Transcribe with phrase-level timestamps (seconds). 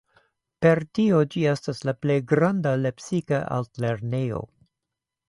[0.65, 4.41] Per tio ĝi estas la plej granda lepsika altlernejo.